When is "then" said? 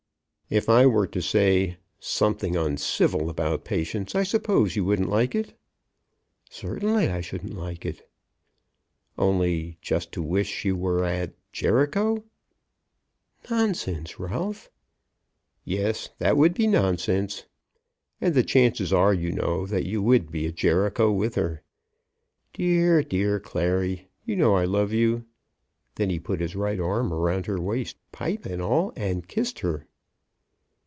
25.95-26.09